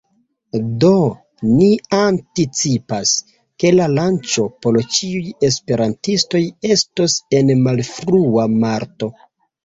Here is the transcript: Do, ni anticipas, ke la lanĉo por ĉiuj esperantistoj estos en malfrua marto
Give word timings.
Do, 0.83 0.91
ni 1.57 1.65
anticipas, 1.97 3.11
ke 3.63 3.73
la 3.79 3.85
lanĉo 3.97 4.45
por 4.65 4.79
ĉiuj 4.95 5.21
esperantistoj 5.49 6.41
estos 6.69 7.19
en 7.41 7.53
malfrua 7.69 8.47
marto 8.65 9.11